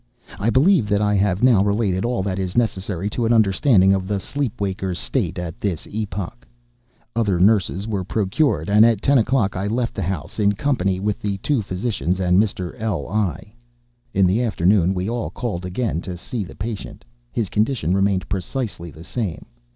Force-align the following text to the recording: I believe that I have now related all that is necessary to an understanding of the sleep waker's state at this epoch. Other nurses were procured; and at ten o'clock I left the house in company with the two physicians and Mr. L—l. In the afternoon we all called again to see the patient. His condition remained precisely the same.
I 0.39 0.49
believe 0.49 0.89
that 0.89 0.99
I 0.99 1.13
have 1.13 1.43
now 1.43 1.63
related 1.63 2.05
all 2.05 2.23
that 2.23 2.39
is 2.39 2.57
necessary 2.57 3.07
to 3.11 3.27
an 3.27 3.31
understanding 3.31 3.93
of 3.93 4.07
the 4.07 4.19
sleep 4.19 4.59
waker's 4.59 4.97
state 4.97 5.37
at 5.37 5.61
this 5.61 5.85
epoch. 5.91 6.47
Other 7.15 7.39
nurses 7.39 7.87
were 7.87 8.03
procured; 8.03 8.67
and 8.67 8.83
at 8.83 9.03
ten 9.03 9.19
o'clock 9.19 9.55
I 9.55 9.67
left 9.67 9.93
the 9.93 10.01
house 10.01 10.39
in 10.39 10.53
company 10.53 10.99
with 10.99 11.19
the 11.19 11.37
two 11.37 11.61
physicians 11.61 12.19
and 12.19 12.41
Mr. 12.41 12.73
L—l. 12.79 13.35
In 14.15 14.25
the 14.25 14.41
afternoon 14.41 14.95
we 14.95 15.07
all 15.07 15.29
called 15.29 15.67
again 15.67 16.01
to 16.01 16.17
see 16.17 16.43
the 16.43 16.55
patient. 16.55 17.05
His 17.31 17.47
condition 17.47 17.93
remained 17.95 18.27
precisely 18.27 18.89
the 18.89 19.03
same. 19.03 19.45